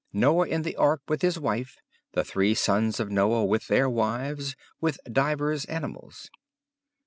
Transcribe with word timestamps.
Noah 0.13 0.47
in 0.47 0.63
the 0.63 0.75
Ark, 0.77 1.03
with 1.07 1.21
his 1.21 1.37
wife; 1.37 1.77
the 2.13 2.23
three 2.23 2.55
sons 2.55 2.99
of 2.99 3.11
Noah 3.11 3.45
with 3.45 3.67
their 3.67 3.87
wives; 3.87 4.55
with 4.79 4.99
divers 5.07 5.63
animals. 5.65 6.31